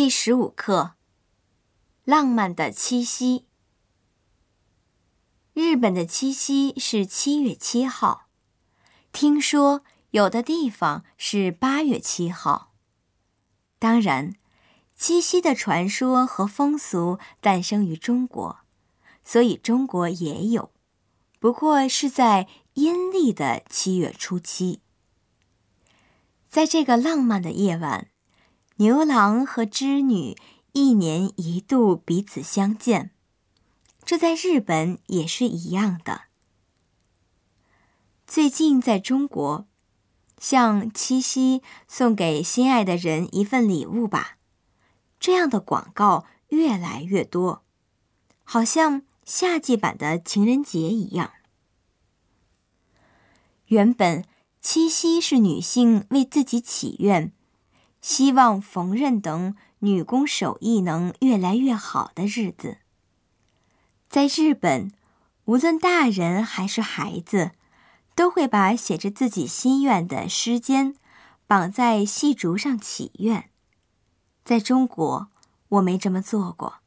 [0.00, 0.94] 第十五课：
[2.04, 3.44] 浪漫的七夕。
[5.52, 8.28] 日本的七夕是七月七号，
[9.12, 12.72] 听说有的地方是八月七号。
[13.78, 14.34] 当然，
[14.96, 18.60] 七夕的传说和风俗诞生于中国，
[19.22, 20.72] 所以中国也有，
[21.38, 24.80] 不过是在阴历的七月初七。
[26.48, 28.06] 在这个浪漫的夜晚。
[28.80, 30.38] 牛郎和织女
[30.72, 33.10] 一年一度彼此相见，
[34.06, 36.22] 这在日本也是一样的。
[38.26, 39.66] 最近在中国，
[40.38, 44.38] 像七夕送给心爱的人一份礼物吧，
[45.18, 47.62] 这样的广告越来越多，
[48.44, 51.32] 好像夏季版的情人节一样。
[53.66, 54.24] 原本
[54.62, 57.34] 七夕是女性为自己祈愿。
[58.00, 62.78] 希望缝纫等女工手艺能越来越好的日子。
[64.08, 64.92] 在日本，
[65.44, 67.52] 无论大人还是孩子，
[68.14, 70.94] 都会把写着自己心愿的诗笺
[71.46, 73.50] 绑在细竹上祈愿。
[74.44, 75.28] 在中国，
[75.68, 76.79] 我没这么做过。